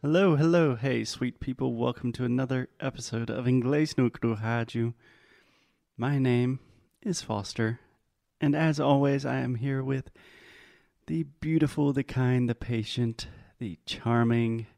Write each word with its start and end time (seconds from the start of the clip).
Hello, 0.00 0.36
hello, 0.36 0.76
hey, 0.76 1.02
sweet 1.02 1.40
people. 1.40 1.74
Welcome 1.74 2.12
to 2.12 2.24
another 2.24 2.68
episode 2.78 3.30
of 3.30 3.46
Inglês 3.46 3.98
no 3.98 4.08
Rádio. 4.08 4.94
My 5.96 6.20
name 6.20 6.60
is 7.02 7.20
Foster, 7.20 7.80
and 8.40 8.54
as 8.54 8.78
always, 8.78 9.26
I 9.26 9.38
am 9.40 9.56
here 9.56 9.82
with 9.82 10.12
the 11.08 11.24
beautiful, 11.40 11.92
the 11.92 12.04
kind, 12.04 12.48
the 12.48 12.54
patient, 12.54 13.26
the 13.58 13.76
charming, 13.86 14.68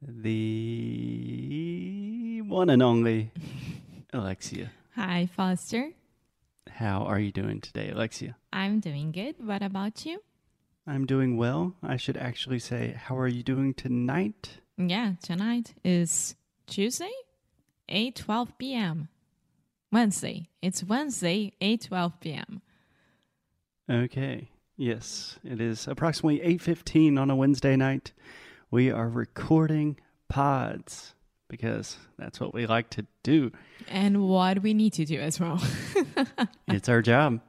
the 0.00 0.42
one 2.42 2.70
and 2.70 2.84
only 2.84 3.32
Alexia. 4.12 4.70
Hi, 4.94 5.28
Foster. 5.34 5.90
How 6.70 7.02
are 7.02 7.18
you 7.18 7.32
doing 7.32 7.60
today, 7.60 7.90
Alexia? 7.90 8.36
I'm 8.52 8.78
doing 8.78 9.10
good. 9.10 9.44
What 9.44 9.64
about 9.64 10.06
you? 10.06 10.22
I'm 10.86 11.04
doing 11.04 11.36
well. 11.36 11.74
I 11.82 11.96
should 11.96 12.16
actually 12.16 12.60
say, 12.60 12.94
how 12.96 13.18
are 13.18 13.26
you 13.26 13.42
doing 13.42 13.74
tonight? 13.74 14.60
Yeah, 14.78 15.14
tonight 15.20 15.74
is 15.84 16.36
Tuesday, 16.66 17.10
8:12 17.88 18.48
p.m. 18.58 19.08
Wednesday. 19.90 20.48
It's 20.62 20.84
Wednesday, 20.84 21.54
8:12 21.60 22.20
p.m. 22.20 22.62
Okay. 23.90 24.50
Yes, 24.76 25.38
it 25.42 25.60
is 25.60 25.88
approximately 25.88 26.40
8:15 26.56 27.18
on 27.18 27.30
a 27.30 27.36
Wednesday 27.36 27.74
night. 27.74 28.12
We 28.70 28.90
are 28.90 29.08
recording 29.08 29.96
pods 30.28 31.14
because 31.48 31.96
that's 32.18 32.38
what 32.38 32.52
we 32.54 32.66
like 32.66 32.90
to 32.90 33.06
do. 33.22 33.50
And 33.88 34.28
what 34.28 34.62
we 34.62 34.74
need 34.74 34.92
to 34.94 35.04
do 35.04 35.18
as 35.18 35.40
well. 35.40 35.60
it's 36.68 36.88
our 36.88 37.02
job. 37.02 37.40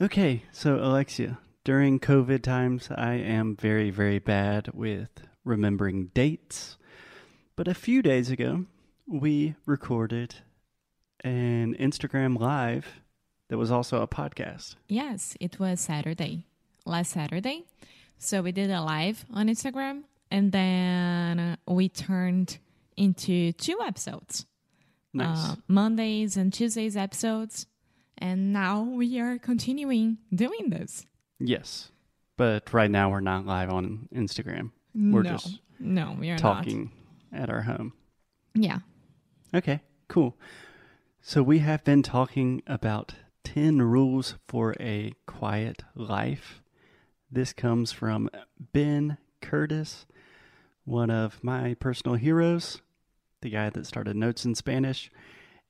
Okay, 0.00 0.44
so 0.52 0.76
Alexia, 0.76 1.38
during 1.66 1.98
COVID 1.98 2.44
times, 2.44 2.90
I 2.96 3.14
am 3.14 3.56
very, 3.56 3.90
very 3.90 4.20
bad 4.20 4.70
with 4.72 5.10
remembering 5.44 6.12
dates. 6.14 6.76
But 7.56 7.66
a 7.66 7.74
few 7.74 8.02
days 8.02 8.30
ago, 8.30 8.66
we 9.08 9.56
recorded 9.66 10.36
an 11.24 11.74
Instagram 11.74 12.38
live 12.38 12.86
that 13.48 13.58
was 13.58 13.72
also 13.72 14.00
a 14.00 14.06
podcast. 14.06 14.76
yes, 14.86 15.36
it 15.40 15.58
was 15.58 15.80
Saturday, 15.80 16.46
last 16.84 17.10
Saturday. 17.10 17.64
So 18.16 18.42
we 18.42 18.52
did 18.52 18.70
a 18.70 18.80
live 18.80 19.24
on 19.34 19.48
Instagram 19.48 20.04
and 20.30 20.52
then 20.52 21.58
we 21.66 21.88
turned 21.88 22.58
into 22.96 23.50
two 23.54 23.80
episodes. 23.84 24.46
Nice. 25.12 25.50
uh, 25.50 25.56
Mondays 25.66 26.36
and 26.36 26.52
Tuesdays 26.52 26.96
episodes. 26.96 27.66
And 28.16 28.52
now 28.52 28.82
we 28.82 29.18
are 29.18 29.36
continuing 29.36 30.18
doing 30.32 30.70
this. 30.70 31.06
Yes. 31.38 31.90
But 32.36 32.72
right 32.72 32.90
now 32.90 33.10
we're 33.10 33.20
not 33.20 33.46
live 33.46 33.70
on 33.70 34.08
Instagram. 34.14 34.72
We're 34.94 35.22
no, 35.22 35.30
just 35.32 35.60
no, 35.78 36.16
we 36.18 36.30
are 36.30 36.38
talking 36.38 36.90
at 37.32 37.50
our 37.50 37.62
home. 37.62 37.92
Yeah. 38.54 38.78
Okay, 39.54 39.80
cool. 40.08 40.36
So 41.20 41.42
we 41.42 41.58
have 41.58 41.84
been 41.84 42.02
talking 42.02 42.62
about 42.66 43.14
10 43.44 43.82
rules 43.82 44.36
for 44.48 44.74
a 44.80 45.12
quiet 45.26 45.82
life. 45.94 46.62
This 47.30 47.52
comes 47.52 47.92
from 47.92 48.30
Ben 48.72 49.18
Curtis, 49.40 50.06
one 50.84 51.10
of 51.10 51.42
my 51.42 51.74
personal 51.74 52.16
heroes, 52.16 52.80
the 53.40 53.50
guy 53.50 53.70
that 53.70 53.86
started 53.86 54.16
Notes 54.16 54.44
in 54.44 54.54
Spanish. 54.54 55.10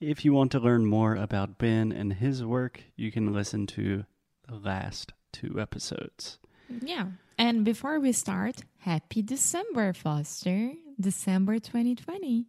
If 0.01 0.25
you 0.25 0.33
want 0.33 0.53
to 0.53 0.61
learn 0.61 0.85
more 0.85 1.17
about 1.17 1.59
Ben 1.59 1.91
and 1.91 2.15
his 2.15 2.45
work, 2.45 2.83
you 2.97 3.11
can 3.11 3.33
listen 3.33 3.67
to 3.69 4.05
the 4.47 4.57
last 4.57 5.13
two 5.37 5.61
episodes. 5.61 6.39
Yeah. 6.81 7.07
And 7.39 7.65
before 7.65 8.01
we 8.01 8.13
start, 8.13 8.63
happy 8.79 9.21
December, 9.21 9.93
Foster. 9.93 10.73
December 10.99 11.59
2020. 11.59 12.47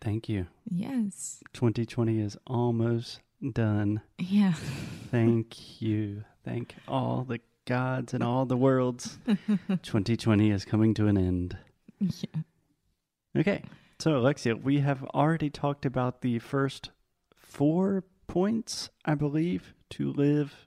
Thank 0.00 0.28
you. 0.28 0.48
Yes. 0.68 1.40
2020 1.52 2.20
is 2.20 2.36
almost 2.46 3.20
done. 3.52 4.00
Yeah. 4.18 4.54
Thank 5.12 5.80
you. 5.80 6.24
Thank 6.44 6.74
all 6.88 7.24
the 7.28 7.40
gods 7.64 8.12
and 8.12 8.24
all 8.24 8.44
the 8.44 8.56
worlds. 8.56 9.18
2020 9.26 10.50
is 10.50 10.64
coming 10.64 10.92
to 10.94 11.06
an 11.06 11.16
end. 11.16 11.56
yeah. 12.00 12.40
Okay. 13.38 13.62
So, 14.00 14.16
Alexia, 14.16 14.56
we 14.56 14.80
have 14.80 15.04
already 15.14 15.48
talked 15.48 15.86
about 15.86 16.22
the 16.22 16.40
first 16.40 16.90
four 17.36 18.02
points, 18.26 18.90
I 19.04 19.14
believe, 19.14 19.74
to 19.90 20.12
live 20.12 20.65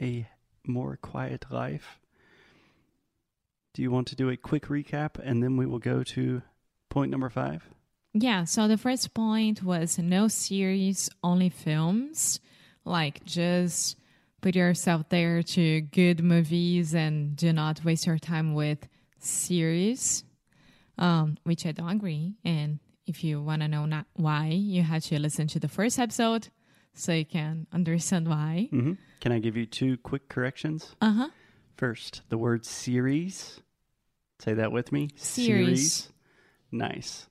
a 0.00 0.28
more 0.66 0.96
quiet 0.96 1.46
life. 1.50 2.00
Do 3.74 3.82
you 3.82 3.90
want 3.90 4.06
to 4.08 4.16
do 4.16 4.30
a 4.30 4.36
quick 4.36 4.66
recap 4.66 5.18
and 5.22 5.42
then 5.42 5.56
we 5.56 5.66
will 5.66 5.78
go 5.78 6.02
to 6.02 6.42
point 6.88 7.10
number 7.10 7.28
five? 7.28 7.68
Yeah. 8.14 8.44
So 8.44 8.68
the 8.68 8.78
first 8.78 9.12
point 9.12 9.62
was 9.62 9.98
no 9.98 10.28
series, 10.28 11.10
only 11.22 11.50
films. 11.50 12.40
Like 12.84 13.24
just 13.24 13.98
put 14.40 14.54
yourself 14.54 15.08
there 15.08 15.42
to 15.42 15.80
good 15.82 16.22
movies 16.22 16.94
and 16.94 17.36
do 17.36 17.52
not 17.52 17.84
waste 17.84 18.06
your 18.06 18.18
time 18.18 18.54
with 18.54 18.88
series, 19.18 20.24
um, 20.98 21.36
which 21.44 21.66
I 21.66 21.72
don't 21.72 21.90
agree. 21.90 22.34
And 22.44 22.78
if 23.06 23.22
you 23.22 23.42
want 23.42 23.62
to 23.62 23.68
know 23.68 24.02
why, 24.14 24.46
you 24.46 24.82
have 24.82 25.02
to 25.04 25.20
listen 25.20 25.46
to 25.48 25.60
the 25.60 25.68
first 25.68 25.98
episode 25.98 26.48
so 26.98 27.12
you 27.12 27.24
can 27.24 27.66
understand 27.72 28.28
why. 28.28 28.68
hmm 28.70 28.92
Can 29.20 29.32
I 29.32 29.38
give 29.38 29.56
you 29.56 29.66
two 29.66 29.96
quick 29.98 30.28
corrections? 30.28 30.96
Uh 31.00 31.12
huh. 31.12 31.28
First, 31.76 32.22
the 32.28 32.38
word 32.38 32.64
series. 32.64 33.60
Say 34.38 34.54
that 34.54 34.72
with 34.72 34.92
me. 34.92 35.10
Series. 35.16 36.10
Nice. 36.72 37.28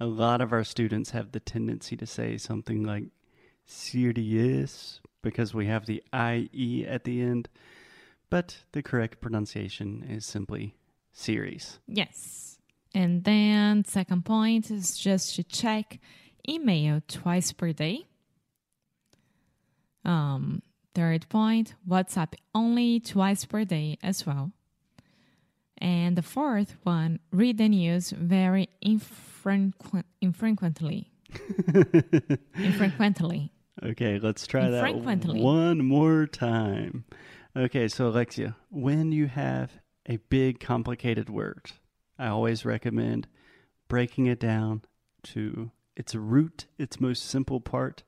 A 0.00 0.06
lot 0.06 0.40
of 0.40 0.52
our 0.52 0.64
students 0.64 1.10
have 1.10 1.32
the 1.32 1.40
tendency 1.40 1.96
to 1.96 2.06
say 2.06 2.36
something 2.36 2.82
like 2.82 3.04
serious 3.66 5.00
because 5.22 5.54
we 5.54 5.66
have 5.66 5.86
the 5.86 6.02
IE 6.12 6.84
at 6.86 7.04
the 7.04 7.22
end, 7.22 7.48
but 8.30 8.64
the 8.72 8.82
correct 8.82 9.20
pronunciation 9.20 10.04
is 10.08 10.26
simply 10.26 10.74
series. 11.12 11.78
Yes. 11.86 12.58
And 12.94 13.24
then 13.24 13.84
second 13.84 14.24
point 14.24 14.70
is 14.70 14.98
just 14.98 15.36
to 15.36 15.44
check 15.44 16.00
email 16.48 17.00
twice 17.06 17.52
per 17.52 17.72
day. 17.72 18.06
Um, 20.04 20.62
third 20.94 21.28
point, 21.28 21.74
WhatsApp 21.88 22.34
only 22.54 23.00
twice 23.00 23.44
per 23.44 23.64
day 23.64 23.98
as 24.02 24.26
well. 24.26 24.52
And 25.78 26.16
the 26.16 26.22
fourth 26.22 26.76
one, 26.84 27.18
read 27.32 27.58
the 27.58 27.68
news 27.68 28.10
very 28.10 28.68
infrequent, 28.80 30.06
infrequently. 30.20 31.10
infrequently. 32.54 33.52
Okay, 33.82 34.20
let's 34.20 34.46
try 34.46 34.70
that 34.70 34.94
one 35.42 35.84
more 35.84 36.26
time. 36.26 37.04
Okay, 37.56 37.88
so 37.88 38.08
Alexia, 38.08 38.56
when 38.70 39.10
you 39.10 39.26
have 39.26 39.72
a 40.06 40.18
big 40.28 40.60
complicated 40.60 41.28
word, 41.28 41.72
I 42.18 42.28
always 42.28 42.64
recommend 42.64 43.26
breaking 43.88 44.26
it 44.26 44.38
down 44.38 44.82
to 45.24 45.70
its 45.96 46.14
root, 46.14 46.66
its 46.78 47.00
most 47.00 47.24
simple 47.26 47.60
part. 47.60 48.04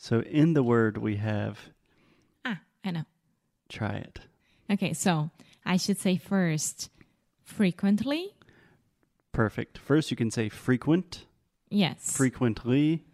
So 0.00 0.20
in 0.20 0.54
the 0.54 0.62
word 0.62 0.96
we 0.96 1.16
have 1.16 1.58
Ah, 2.44 2.60
I 2.84 2.90
know. 2.92 3.04
try 3.68 3.96
it. 3.96 4.20
Okay, 4.70 4.92
so 4.92 5.30
I 5.66 5.76
should 5.76 5.98
say 5.98 6.16
first, 6.16 6.88
frequently. 7.42 8.34
Perfect. 9.32 9.76
First 9.78 10.10
you 10.10 10.16
can 10.16 10.30
say 10.30 10.48
frequent, 10.48 11.26
Yes. 11.70 12.16
frequently, 12.16 13.04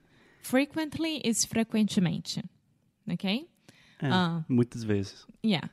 Frequently 0.43 1.17
is 1.27 1.47
frequentemente. 1.47 2.47
Okay? 3.11 3.47
and 4.01 4.13
Ah. 4.13 4.45
muitas 4.49 4.85
vezes. 4.85 5.25
Yeah. 5.43 5.69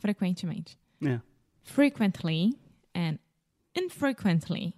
Frequentemente. 0.00 0.76
Yeah. 1.00 1.18
Frequently 1.64 2.54
and 2.94 3.18
infrequently. 3.74 4.76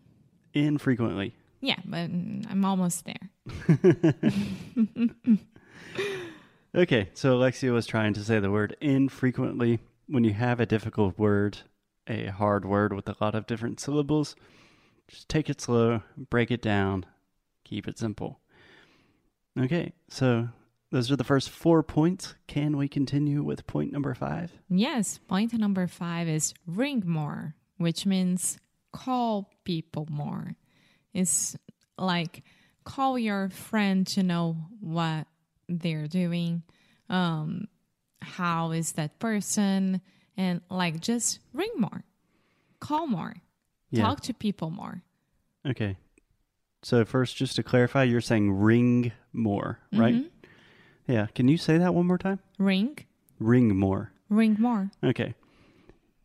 Infrequently. 0.54 1.34
Yeah, 1.60 1.80
but 1.84 2.10
mm, 2.10 2.46
I'm 2.50 2.64
almost 2.64 3.04
there. 3.04 3.30
Okay, 6.76 7.10
so 7.14 7.34
Alexia 7.34 7.70
was 7.70 7.86
trying 7.86 8.14
to 8.14 8.24
say 8.24 8.40
the 8.40 8.50
word 8.50 8.76
infrequently. 8.80 9.78
When 10.08 10.24
you 10.24 10.32
have 10.32 10.58
a 10.58 10.66
difficult 10.66 11.16
word, 11.16 11.58
a 12.08 12.26
hard 12.26 12.64
word 12.64 12.92
with 12.92 13.08
a 13.08 13.14
lot 13.20 13.36
of 13.36 13.46
different 13.46 13.78
syllables, 13.78 14.34
just 15.06 15.28
take 15.28 15.48
it 15.48 15.60
slow, 15.60 16.02
break 16.30 16.50
it 16.50 16.60
down, 16.60 17.06
keep 17.62 17.86
it 17.86 17.96
simple. 17.96 18.40
Okay, 19.56 19.92
so 20.08 20.48
those 20.90 21.12
are 21.12 21.16
the 21.16 21.22
first 21.22 21.48
four 21.48 21.84
points. 21.84 22.34
Can 22.48 22.76
we 22.76 22.88
continue 22.88 23.44
with 23.44 23.68
point 23.68 23.92
number 23.92 24.12
five? 24.12 24.50
Yes, 24.68 25.18
point 25.28 25.52
number 25.54 25.86
five 25.86 26.28
is 26.28 26.54
ring 26.66 27.04
more, 27.06 27.54
which 27.76 28.04
means 28.04 28.58
call 28.92 29.48
people 29.62 30.08
more. 30.10 30.56
It's 31.12 31.56
like 31.96 32.42
call 32.82 33.16
your 33.16 33.48
friend 33.48 34.06
to 34.08 34.24
know 34.24 34.56
what 34.80 35.28
they're 35.68 36.06
doing, 36.06 36.62
um, 37.08 37.68
how 38.20 38.70
is 38.72 38.92
that 38.92 39.18
person, 39.18 40.00
and 40.36 40.60
like 40.70 41.00
just 41.00 41.38
ring 41.52 41.70
more, 41.76 42.04
call 42.80 43.06
more. 43.06 43.34
Yeah. 43.90 44.02
Talk 44.02 44.20
to 44.22 44.34
people 44.34 44.70
more. 44.70 45.02
Okay. 45.66 45.96
So 46.82 47.04
first, 47.04 47.36
just 47.36 47.56
to 47.56 47.62
clarify, 47.62 48.02
you're 48.02 48.20
saying 48.20 48.52
ring 48.52 49.12
more, 49.32 49.78
right? 49.92 50.14
Mhm. 50.14 50.30
Yeah. 51.06 51.26
Can 51.34 51.48
you 51.48 51.56
say 51.56 51.78
that 51.78 51.94
one 51.94 52.06
more 52.06 52.18
time? 52.18 52.40
Ring, 52.58 52.98
Ring 53.38 53.76
more. 53.76 54.12
ring 54.28 54.56
more. 54.58 54.90
Okay. 55.02 55.34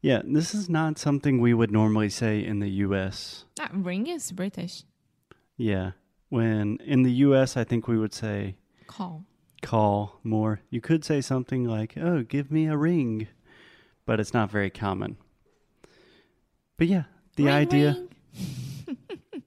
Yeah, 0.01 0.21
this 0.23 0.55
is 0.55 0.69
not 0.69 0.97
something 0.97 1.39
we 1.41 1.53
would 1.53 1.71
normally 1.71 2.09
say 2.09 2.43
in 2.43 2.59
the 2.59 2.69
U.S. 2.87 3.43
Ah, 3.59 3.69
ring 3.73 4.07
is 4.07 4.31
British. 4.31 4.83
Yeah. 5.57 5.91
When 6.29 6.77
in 6.85 7.03
the 7.03 7.11
U.S., 7.27 7.57
I 7.57 7.63
think 7.65 7.87
we 7.87 7.97
would 7.97 8.13
say 8.13 8.55
Call. 8.87 9.25
Call 9.61 10.19
more. 10.23 10.61
You 10.69 10.81
could 10.81 11.03
say 11.05 11.21
something 11.21 11.65
like, 11.65 11.95
oh, 11.97 12.23
give 12.23 12.51
me 12.51 12.67
a 12.67 12.77
ring, 12.77 13.27
but 14.05 14.19
it's 14.19 14.33
not 14.33 14.49
very 14.51 14.69
common. 14.69 15.17
But 16.77 16.87
yeah, 16.87 17.03
the 17.35 17.45
Ring, 17.45 17.53
idea 17.53 18.07
ring. 18.37 18.97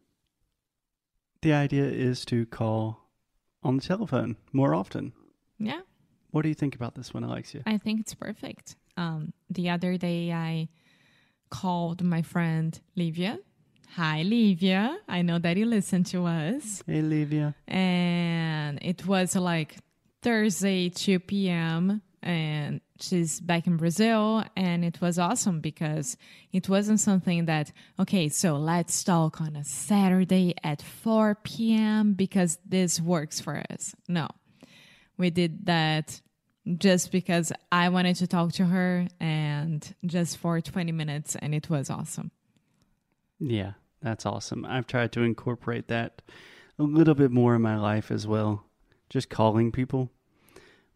the 1.42 1.52
idea 1.52 1.84
is 1.84 2.24
to 2.26 2.46
call 2.46 3.08
on 3.62 3.76
the 3.76 3.82
telephone 3.82 4.36
more 4.52 4.74
often. 4.74 5.12
Yeah, 5.58 5.80
What 6.30 6.42
do 6.42 6.48
you 6.48 6.54
think 6.54 6.74
about 6.74 6.94
this 6.94 7.14
one, 7.14 7.24
Alexia? 7.24 7.62
I 7.66 7.78
think 7.78 8.00
it's 8.00 8.14
perfect. 8.14 8.76
Um, 8.96 9.32
the 9.48 9.70
other 9.70 9.96
day 9.96 10.32
I 10.32 10.68
called 11.50 12.02
my 12.02 12.22
friend 12.22 12.78
Livia. 12.96 13.38
Hi, 13.96 14.22
Livia. 14.22 14.98
I 15.08 15.22
know 15.22 15.38
that 15.38 15.56
you 15.56 15.66
listen 15.66 16.02
to 16.04 16.26
us. 16.26 16.82
Hey, 16.86 17.02
Livia. 17.02 17.54
and 17.68 18.78
it 18.82 19.06
was 19.06 19.36
like 19.36 19.76
Thursday, 20.22 20.88
2 20.88 21.18
p.m. 21.20 22.00
And 22.22 22.80
she's 23.00 23.40
back 23.40 23.66
in 23.66 23.76
Brazil, 23.76 24.44
and 24.56 24.84
it 24.84 25.00
was 25.00 25.18
awesome 25.18 25.58
because 25.60 26.16
it 26.52 26.68
wasn't 26.68 27.00
something 27.00 27.46
that, 27.46 27.72
okay, 27.98 28.28
so 28.28 28.56
let's 28.56 29.02
talk 29.02 29.40
on 29.40 29.56
a 29.56 29.64
Saturday 29.64 30.54
at 30.62 30.80
4 30.80 31.34
p.m. 31.42 32.14
because 32.14 32.60
this 32.64 33.00
works 33.00 33.40
for 33.40 33.60
us. 33.70 33.96
No, 34.08 34.28
we 35.18 35.30
did 35.30 35.66
that 35.66 36.20
just 36.78 37.10
because 37.10 37.52
I 37.72 37.88
wanted 37.88 38.14
to 38.16 38.28
talk 38.28 38.52
to 38.52 38.66
her 38.66 39.08
and 39.18 39.94
just 40.06 40.36
for 40.38 40.60
20 40.60 40.92
minutes, 40.92 41.34
and 41.34 41.56
it 41.56 41.68
was 41.68 41.90
awesome. 41.90 42.30
Yeah, 43.40 43.72
that's 44.00 44.24
awesome. 44.26 44.64
I've 44.64 44.86
tried 44.86 45.10
to 45.12 45.22
incorporate 45.22 45.88
that 45.88 46.22
a 46.78 46.84
little 46.84 47.14
bit 47.14 47.32
more 47.32 47.56
in 47.56 47.62
my 47.62 47.76
life 47.76 48.12
as 48.12 48.28
well. 48.28 48.64
Just 49.12 49.28
calling 49.28 49.70
people. 49.72 50.10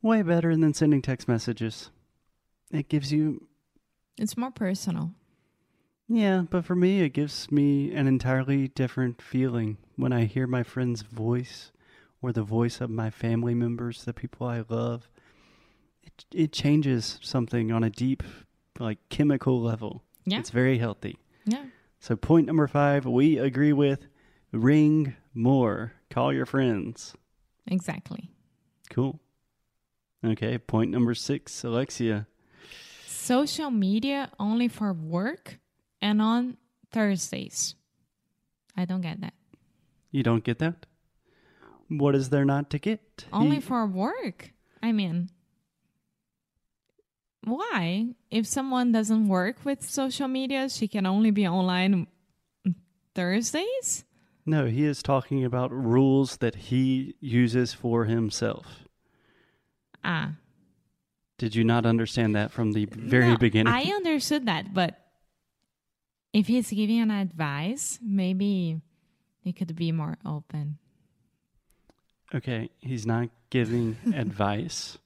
Way 0.01 0.23
better 0.23 0.57
than 0.57 0.73
sending 0.73 1.03
text 1.03 1.29
messages. 1.29 1.91
It 2.73 2.89
gives 2.89 3.13
you, 3.13 3.47
It's 4.17 4.39
more 4.39 4.51
personal. 4.51 5.11
yeah, 6.09 6.45
but 6.49 6.65
for 6.65 6.75
me, 6.75 7.03
it 7.03 7.11
gives 7.11 7.53
me 7.53 7.93
an 7.93 8.07
entirely 8.07 8.69
different 8.69 9.21
feeling 9.21 9.77
when 9.97 10.15
I 10.15 10.25
hear 10.25 10.47
my 10.47 10.63
friend's 10.63 11.03
voice 11.03 11.73
or 12.23 12.33
the 12.33 12.43
voice 12.43 12.81
of 12.81 12.89
my 12.89 13.11
family 13.11 13.55
members, 13.55 14.05
the 14.05 14.15
people 14.15 14.47
I 14.47 14.65
love. 14.67 15.11
It, 16.03 16.25
it 16.33 16.53
changes 16.55 17.19
something 17.21 17.71
on 17.71 17.85
a 17.85 17.91
deep, 17.91 18.23
like, 18.79 18.99
chemical 19.11 19.61
level. 19.61 20.03
Yeah. 20.25 20.39
It's 20.39 20.49
very 20.51 20.79
healthy. 20.79 21.19
Yeah. 21.45 21.67
So 22.01 22.17
point 22.17 22.47
number 22.47 22.67
five, 22.67 23.05
we 23.05 23.37
agree 23.37 23.75
with 23.75 24.07
ring 24.53 25.17
more. 25.35 25.93
Call 26.09 26.33
your 26.33 26.47
friends. 26.47 27.15
Exactly. 27.67 28.31
Cool. 28.91 29.21
Okay, 30.25 30.59
point 30.59 30.91
number 30.91 31.15
six, 31.15 31.65
Alexia. 31.65 32.27
Social 33.07 33.71
media 33.71 34.31
only 34.39 34.69
for 34.69 34.93
work 34.93 35.59
and 36.01 36.23
on 36.23 36.57
Thursdays. 36.93 37.75
I 38.77 38.85
don't 38.85 39.01
get 39.01 39.21
that. 39.21 39.35
You 40.11 40.23
don't 40.23 40.45
get 40.45 40.59
that? 40.61 40.87
What 41.89 42.15
is 42.15 42.31
there 42.31 42.45
not 42.45 42.71
to 42.71 42.79
get? 42.79 43.27
Only 43.33 43.61
for 43.61 43.87
work. 43.87 44.53
I 44.83 44.93
mean, 44.93 45.31
why? 47.45 48.15
If 48.31 48.47
someone 48.47 48.93
doesn't 48.93 49.29
work 49.29 49.65
with 49.65 49.89
social 49.89 50.29
media, 50.29 50.69
she 50.69 50.89
can 50.89 51.07
only 51.07 51.31
be 51.31 51.47
online 51.47 52.07
Thursdays? 53.15 54.05
No, 54.47 54.67
he 54.67 54.85
is 54.85 55.03
talking 55.03 55.45
about 55.45 55.73
rules 55.73 56.39
that 56.39 56.55
he 56.55 57.15
uses 57.21 57.75
for 57.75 58.05
himself. 58.05 58.85
Ah. 60.05 60.33
Did 61.39 61.55
you 61.55 61.65
not 61.65 61.85
understand 61.85 62.35
that 62.37 62.53
from 62.53 62.73
the 62.73 62.87
very 62.87 63.33
No, 63.33 63.37
beginning? 63.37 63.73
I 63.73 63.83
understood 63.83 64.47
that, 64.47 64.73
but 64.73 64.99
if 66.33 66.47
he's 66.47 66.71
giving 66.71 67.01
an 67.01 67.11
advice, 67.11 67.99
maybe 68.03 68.81
he 69.41 69.53
could 69.53 69.75
be 69.77 69.93
more 69.93 70.17
open. 70.25 70.79
Okay, 72.35 72.71
he's 72.81 73.05
not 73.07 73.29
giving 73.51 73.97
advice. 74.15 74.99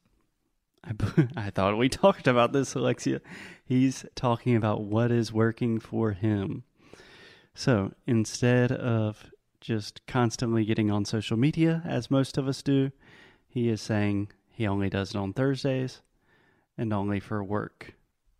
I, 0.85 0.93
I 1.37 1.51
thought 1.51 1.77
we 1.79 1.89
talked 1.89 2.27
about 2.29 2.53
this, 2.53 2.75
Alexia. 2.75 3.21
He's 3.65 4.05
talking 4.15 4.55
about 4.57 4.83
what 4.83 5.11
is 5.11 5.33
working 5.33 5.79
for 5.81 6.13
him. 6.13 6.65
So 7.55 7.93
instead 8.06 8.73
of 8.73 9.31
just 9.61 10.06
constantly 10.06 10.64
getting 10.64 10.91
on 10.91 11.05
social 11.05 11.37
media, 11.37 11.82
as 11.85 12.11
most 12.11 12.38
of 12.38 12.49
us 12.49 12.62
do, 12.62 12.91
he 13.47 13.69
is 13.69 13.81
saying 13.81 14.29
he 14.49 14.67
only 14.67 14.88
does 14.88 15.11
it 15.11 15.19
on 15.19 15.32
Thursdays 15.32 16.00
and 16.79 16.93
only 16.93 17.20
for 17.20 17.43
work. 17.44 17.94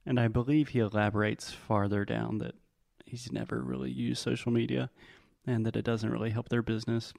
And 0.07 0.19
I 0.19 0.29
believe 0.29 0.69
he 0.69 0.79
elaborates 0.79 1.51
farther 1.51 2.05
down 2.05 2.39
that 2.39 2.55
he's 3.05 3.31
never 3.31 3.61
really 3.61 3.91
used 3.91 4.23
social 4.23 4.53
media 4.53 4.91
and 5.47 5.67
that 5.67 5.77
it 5.77 5.85
doesn't 5.85 6.11
really 6.11 6.31
help 6.31 6.49
their 6.49 6.63
business. 6.63 7.13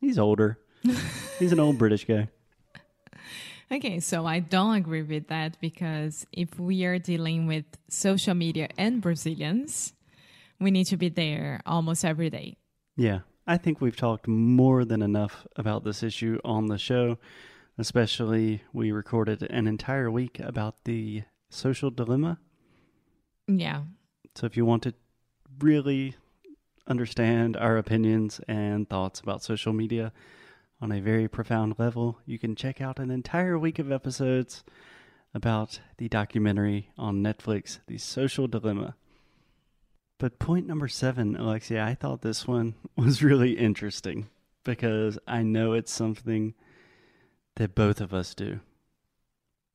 He's 0.00 0.18
older. 0.18 0.58
He's 1.38 1.52
an 1.52 1.60
old 1.60 1.78
British 1.78 2.04
guy. 2.04 2.28
Okay, 3.72 4.00
so 4.00 4.26
I 4.26 4.40
don't 4.40 4.74
agree 4.74 5.02
with 5.02 5.28
that 5.28 5.58
because 5.60 6.26
if 6.32 6.58
we 6.60 6.84
are 6.84 6.98
dealing 6.98 7.46
with 7.46 7.64
social 7.88 8.34
media 8.34 8.68
and 8.76 9.00
Brazilians, 9.00 9.94
we 10.60 10.70
need 10.70 10.86
to 10.86 10.96
be 10.96 11.08
there 11.08 11.60
almost 11.66 12.04
every 12.04 12.30
day. 12.30 12.56
Yeah, 12.96 13.20
I 13.46 13.56
think 13.56 13.80
we've 13.80 13.96
talked 13.96 14.28
more 14.28 14.84
than 14.84 15.02
enough 15.02 15.46
about 15.56 15.84
this 15.84 16.02
issue 16.02 16.38
on 16.44 16.66
the 16.66 16.78
show. 16.78 17.18
Especially, 17.76 18.62
we 18.72 18.92
recorded 18.92 19.42
an 19.42 19.66
entire 19.66 20.10
week 20.10 20.38
about 20.38 20.84
the 20.84 21.24
social 21.50 21.90
dilemma. 21.90 22.38
Yeah. 23.48 23.82
So, 24.36 24.46
if 24.46 24.56
you 24.56 24.64
want 24.64 24.84
to 24.84 24.94
really 25.58 26.14
understand 26.86 27.56
our 27.56 27.76
opinions 27.76 28.40
and 28.46 28.88
thoughts 28.88 29.20
about 29.20 29.42
social 29.42 29.72
media 29.72 30.12
on 30.80 30.92
a 30.92 31.00
very 31.00 31.28
profound 31.28 31.74
level, 31.78 32.20
you 32.26 32.38
can 32.38 32.54
check 32.54 32.80
out 32.80 32.98
an 32.98 33.10
entire 33.10 33.58
week 33.58 33.78
of 33.78 33.90
episodes 33.90 34.62
about 35.34 35.80
the 35.98 36.08
documentary 36.08 36.90
on 36.96 37.22
Netflix, 37.22 37.80
The 37.86 37.98
Social 37.98 38.46
Dilemma. 38.46 38.94
But 40.18 40.38
point 40.38 40.66
number 40.66 40.88
seven, 40.88 41.36
Alexia, 41.36 41.82
I 41.84 41.94
thought 41.94 42.22
this 42.22 42.46
one 42.46 42.74
was 42.96 43.22
really 43.22 43.52
interesting 43.52 44.28
because 44.64 45.18
I 45.26 45.42
know 45.42 45.72
it's 45.72 45.92
something 45.92 46.54
that 47.56 47.74
both 47.74 48.00
of 48.00 48.14
us 48.14 48.34
do. 48.34 48.60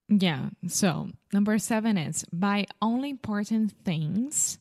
Yeah. 0.07 0.49
So, 0.67 1.09
number 1.31 1.59
seven 1.59 1.97
is 1.97 2.25
buy 2.33 2.65
only 2.81 3.11
important 3.11 3.73
things. 3.85 4.57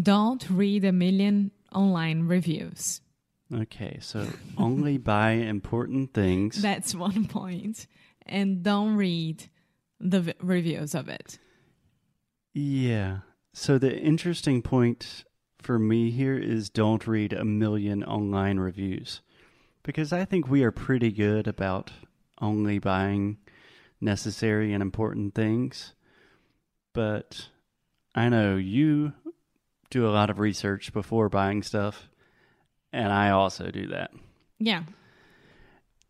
Don't 0.00 0.48
read 0.50 0.84
a 0.84 0.92
million 0.92 1.50
online 1.72 2.28
reviews. 2.28 3.00
Okay, 3.52 3.98
so 4.00 4.26
only 4.58 4.98
buy 4.98 5.30
important 5.32 6.12
things. 6.14 6.60
That's 6.60 6.94
one 6.94 7.26
point. 7.26 7.86
And 8.26 8.62
don't 8.62 8.96
read 8.96 9.44
the 9.98 10.20
v- 10.20 10.34
reviews 10.40 10.94
of 10.94 11.08
it. 11.08 11.38
Yeah. 12.52 13.18
So 13.52 13.78
the 13.78 13.96
interesting 13.98 14.62
point 14.62 15.24
for 15.58 15.78
me 15.78 16.10
here 16.10 16.38
is 16.38 16.70
don't 16.70 17.06
read 17.06 17.32
a 17.32 17.44
million 17.44 18.02
online 18.04 18.58
reviews 18.58 19.20
because 19.82 20.12
I 20.12 20.24
think 20.24 20.48
we 20.48 20.62
are 20.62 20.70
pretty 20.70 21.10
good 21.10 21.46
about 21.46 21.90
only 22.40 22.78
buying 22.78 23.38
necessary 24.00 24.72
and 24.72 24.82
important 24.82 25.34
things. 25.34 25.94
But 26.92 27.48
I 28.14 28.28
know 28.28 28.56
you 28.56 29.12
do 29.90 30.06
a 30.06 30.10
lot 30.10 30.30
of 30.30 30.38
research 30.38 30.92
before 30.92 31.28
buying 31.28 31.62
stuff, 31.62 32.08
and 32.92 33.12
I 33.12 33.30
also 33.30 33.70
do 33.70 33.88
that. 33.88 34.10
Yeah. 34.58 34.84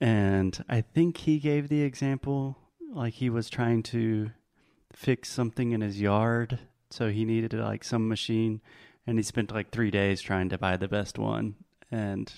And 0.00 0.62
I 0.68 0.80
think 0.80 1.18
he 1.18 1.38
gave 1.38 1.68
the 1.68 1.82
example 1.82 2.56
like 2.92 3.14
he 3.14 3.30
was 3.30 3.50
trying 3.50 3.82
to 3.85 4.30
fix 4.92 5.30
something 5.30 5.73
in 5.73 5.80
his 5.80 6.00
yard. 6.00 6.59
So 6.90 7.11
he 7.11 7.25
needed 7.25 7.52
like 7.52 7.85
some 7.85 8.09
machine 8.09 8.61
and 9.06 9.18
he 9.18 9.23
spent 9.23 9.52
like 9.52 9.70
three 9.70 9.90
days 9.90 10.20
trying 10.20 10.49
to 10.50 10.59
buy 10.59 10.76
the 10.76 10.88
best 10.88 11.18
one. 11.18 11.54
And 11.90 12.32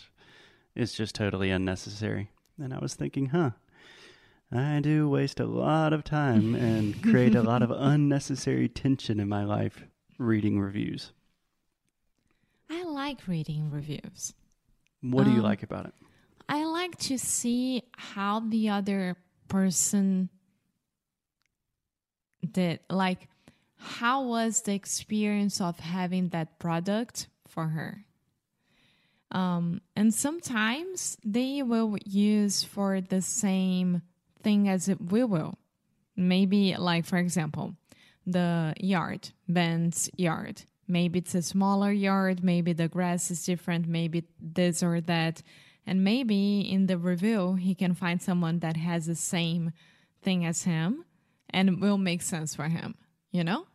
it's 0.75 0.94
just 0.94 1.14
totally 1.14 1.50
unnecessary. 1.50 2.30
And 2.59 2.73
I 2.75 2.78
was 2.78 2.94
thinking, 2.94 3.26
huh, 3.26 3.50
I 4.50 4.80
do 4.80 5.09
waste 5.09 5.40
a 5.40 5.47
lot 5.47 5.92
of 5.92 6.04
time 6.04 6.54
and 6.54 7.02
create 7.11 7.35
a 7.35 7.42
lot 7.42 7.62
of 7.62 7.71
unnecessary 7.71 8.68
tension 8.68 9.18
in 9.18 9.28
my 9.28 9.44
life 9.44 9.85
reading 10.18 10.61
reviews. 10.61 11.12
I 12.71 12.85
like 12.85 13.26
reading 13.26 13.71
reviews. 13.71 14.35
What 15.00 15.25
do 15.25 15.30
you 15.30 15.38
Um, 15.38 15.42
like 15.44 15.62
about 15.62 15.87
it? 15.87 15.94
I 16.49 16.64
like 16.64 16.97
to 17.00 17.18
see 17.18 17.82
how 17.97 18.40
the 18.40 18.68
other 18.68 19.16
person 19.49 20.28
did. 22.50 22.80
Like, 22.90 23.28
how 23.82 24.22
was 24.24 24.62
the 24.62 24.74
experience 24.74 25.60
of 25.60 25.78
having 25.80 26.28
that 26.28 26.58
product 26.58 27.28
for 27.48 27.68
her? 27.68 28.04
Um, 29.32 29.80
and 29.96 30.12
sometimes 30.12 31.16
they 31.24 31.62
will 31.62 31.96
use 32.04 32.62
for 32.62 33.00
the 33.00 33.22
same 33.22 34.02
thing 34.42 34.68
as 34.68 34.90
we 35.10 35.24
will. 35.24 35.58
Maybe, 36.14 36.76
like, 36.76 37.06
for 37.06 37.16
example, 37.16 37.74
the 38.26 38.74
yard, 38.78 39.30
Ben's 39.48 40.10
yard. 40.16 40.62
Maybe 40.86 41.20
it's 41.20 41.34
a 41.34 41.42
smaller 41.42 41.90
yard, 41.90 42.44
maybe 42.44 42.74
the 42.74 42.88
grass 42.88 43.30
is 43.30 43.44
different, 43.44 43.88
maybe 43.88 44.24
this 44.40 44.82
or 44.82 45.00
that. 45.02 45.42
And 45.86 46.04
maybe 46.04 46.60
in 46.60 46.86
the 46.86 46.98
review, 46.98 47.54
he 47.54 47.74
can 47.74 47.94
find 47.94 48.20
someone 48.20 48.58
that 48.60 48.76
has 48.76 49.06
the 49.06 49.14
same 49.14 49.72
thing 50.22 50.44
as 50.44 50.64
him 50.64 51.04
and 51.50 51.80
will 51.80 51.98
make 51.98 52.22
sense 52.22 52.54
for 52.54 52.68
him, 52.68 52.94
you 53.30 53.42
know? 53.42 53.66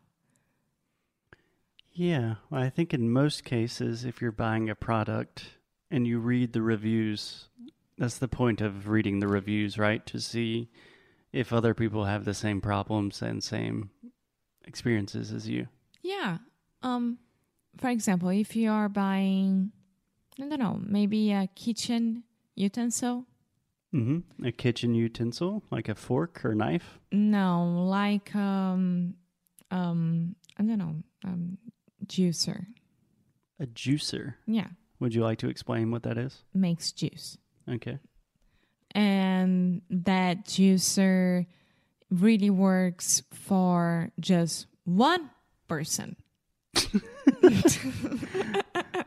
Yeah, 1.97 2.35
well, 2.51 2.61
I 2.61 2.69
think 2.69 2.93
in 2.93 3.11
most 3.11 3.43
cases, 3.43 4.05
if 4.05 4.21
you're 4.21 4.31
buying 4.31 4.69
a 4.69 4.75
product 4.75 5.45
and 5.89 6.05
you 6.05 6.19
read 6.19 6.53
the 6.53 6.61
reviews, 6.61 7.49
that's 7.97 8.19
the 8.19 8.27
point 8.27 8.61
of 8.61 8.87
reading 8.87 9.19
the 9.19 9.27
reviews, 9.27 9.79
right? 9.79 10.05
To 10.05 10.19
see 10.19 10.69
if 11.33 11.51
other 11.51 11.73
people 11.73 12.05
have 12.05 12.23
the 12.23 12.35
same 12.35 12.61
problems 12.61 13.23
and 13.23 13.43
same 13.43 13.89
experiences 14.67 15.31
as 15.31 15.49
you. 15.49 15.69
Yeah. 16.03 16.37
Um, 16.83 17.17
for 17.79 17.89
example, 17.89 18.29
if 18.29 18.55
you 18.55 18.69
are 18.69 18.89
buying, 18.89 19.71
I 20.39 20.47
don't 20.47 20.59
know, 20.59 20.79
maybe 20.79 21.31
a 21.31 21.49
kitchen 21.55 22.23
utensil. 22.53 23.25
Mm-hmm. 23.91 24.45
A 24.45 24.51
kitchen 24.51 24.93
utensil, 24.93 25.63
like 25.71 25.89
a 25.89 25.95
fork 25.95 26.45
or 26.45 26.53
knife. 26.53 26.99
No, 27.11 27.87
like 27.89 28.35
um, 28.35 29.15
um, 29.71 30.35
I 30.59 30.63
don't 30.63 30.77
know, 30.77 30.95
um, 31.23 31.57
juicer. 32.07 32.65
A 33.59 33.65
juicer. 33.65 34.35
Yeah, 34.45 34.67
Would 34.99 35.13
you 35.15 35.23
like 35.23 35.39
to 35.39 35.49
explain 35.49 35.91
what 35.91 36.03
that 36.03 36.17
is? 36.17 36.43
makes 36.53 36.91
juice. 36.91 37.37
Okay. 37.69 37.99
and 38.91 39.81
that 39.89 40.45
juicer 40.45 41.45
really 42.09 42.49
works 42.49 43.21
for 43.31 44.09
just 44.19 44.67
one 44.85 45.29
person. 45.67 46.15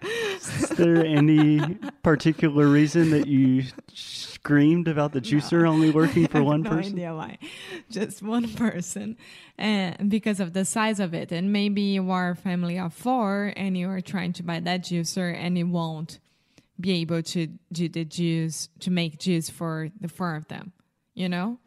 Is 0.02 0.68
there 0.76 1.04
any 1.04 1.60
particular 2.02 2.66
reason 2.68 3.10
that 3.10 3.26
you 3.26 3.64
screamed 4.44 4.88
about 4.88 5.12
the 5.12 5.20
juicer 5.20 5.68
only 5.68 5.90
working 5.90 6.26
for 6.26 6.42
one 6.54 6.62
no 6.62 6.70
person? 6.70 6.94
idea 6.94 7.14
why. 7.14 7.38
Just 7.90 8.22
one 8.22 8.48
person. 8.54 9.16
And 9.58 10.10
because 10.10 10.40
of 10.40 10.52
the 10.54 10.64
size 10.64 10.98
of 11.00 11.12
it. 11.14 11.30
And 11.32 11.52
maybe 11.52 11.82
you 11.82 12.10
are 12.10 12.30
a 12.30 12.36
family 12.36 12.78
of 12.78 12.94
four 12.94 13.52
and 13.56 13.76
you 13.76 13.88
are 13.90 14.00
trying 14.00 14.32
to 14.34 14.42
buy 14.42 14.60
that 14.60 14.82
juicer 14.82 15.34
and 15.34 15.58
you 15.58 15.66
won't 15.66 16.20
be 16.80 16.92
able 17.02 17.22
to 17.22 17.48
do 17.72 17.88
the 17.88 18.04
juice, 18.06 18.68
to 18.80 18.90
make 18.90 19.18
juice 19.18 19.50
for 19.50 19.90
the 20.00 20.08
four 20.08 20.34
of 20.36 20.48
them, 20.48 20.72
you 21.14 21.28
know? 21.28 21.58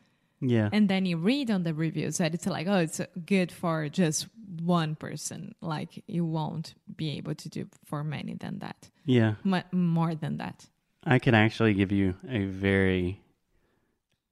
Yeah. 0.45 0.67
and 0.73 0.89
then 0.89 1.05
you 1.05 1.15
read 1.15 1.49
on 1.49 1.63
the 1.63 1.73
reviews 1.73 2.17
that 2.17 2.33
it's 2.33 2.45
like 2.45 2.67
oh 2.67 2.79
it's 2.79 2.99
good 3.25 3.49
for 3.49 3.87
just 3.87 4.27
one 4.61 4.93
person 4.93 5.55
like 5.61 6.03
you 6.05 6.25
won't 6.25 6.73
be 6.97 7.11
able 7.15 7.33
to 7.35 7.47
do 7.47 7.65
for 7.85 8.03
many 8.03 8.33
than 8.33 8.59
that 8.59 8.89
Yeah. 9.05 9.35
M- 9.45 9.63
more 9.71 10.15
than 10.15 10.35
that 10.39 10.67
I 11.05 11.19
can 11.19 11.35
actually 11.35 11.73
give 11.73 11.91
you 11.91 12.15
a 12.27 12.45
very 12.45 13.21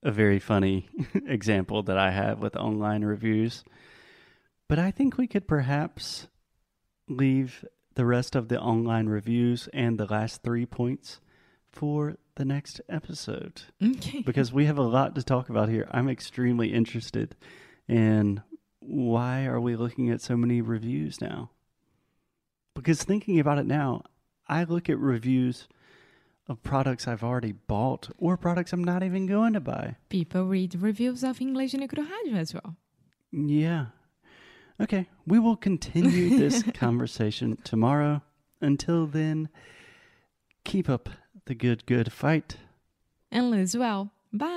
a 0.03 0.11
very 0.11 0.39
funny 0.39 0.89
example 1.27 1.83
that 1.83 1.97
I 1.97 2.11
have 2.11 2.39
with 2.39 2.55
online 2.55 3.03
reviews. 3.03 3.63
But 4.67 4.79
I 4.79 4.89
think 4.89 5.17
we 5.17 5.27
could 5.27 5.47
perhaps 5.47 6.27
leave 7.07 7.65
the 7.93 8.05
rest 8.05 8.35
of 8.35 8.47
the 8.47 8.59
online 8.59 9.07
reviews 9.07 9.67
and 9.73 9.99
the 9.99 10.05
last 10.05 10.43
3 10.43 10.65
points 10.65 11.19
for 11.69 12.17
the 12.35 12.45
next 12.45 12.81
episode 12.89 13.61
okay 13.83 14.21
because 14.25 14.51
we 14.51 14.65
have 14.65 14.77
a 14.77 14.83
lot 14.83 15.13
to 15.15 15.23
talk 15.23 15.49
about 15.49 15.69
here. 15.69 15.87
I'm 15.91 16.09
extremely 16.09 16.73
interested 16.73 17.35
in 17.87 18.41
why 18.79 19.45
are 19.45 19.59
we 19.59 19.75
looking 19.75 20.09
at 20.09 20.21
so 20.21 20.35
many 20.35 20.61
reviews 20.61 21.21
now? 21.21 21.51
Because 22.73 23.03
thinking 23.03 23.39
about 23.39 23.59
it 23.59 23.67
now, 23.67 24.03
I 24.47 24.63
look 24.63 24.89
at 24.89 24.97
reviews 24.97 25.67
of 26.51 26.61
products 26.63 27.07
I've 27.07 27.23
already 27.23 27.53
bought 27.53 28.09
or 28.17 28.37
products 28.37 28.73
I'm 28.73 28.83
not 28.83 29.01
even 29.03 29.25
going 29.25 29.53
to 29.53 29.59
buy. 29.59 29.95
people 30.09 30.45
read 30.45 30.75
reviews 30.75 31.23
of 31.23 31.39
Inglês 31.39 31.73
no 31.73 31.87
Rádio 31.87 32.35
as 32.37 32.53
well 32.53 32.75
Yeah. 33.31 33.85
Okay, 34.79 35.07
we 35.27 35.37
will 35.39 35.55
continue 35.57 36.37
this 36.37 36.63
conversation 36.85 37.57
tomorrow. 37.63 38.21
Until 38.61 39.05
then, 39.07 39.49
keep 40.63 40.89
up 40.89 41.07
the 41.45 41.55
good, 41.55 41.85
good 41.85 42.11
fight. 42.11 42.57
and 43.31 43.51
live 43.51 43.73
well 43.75 44.11
bye 44.33 44.47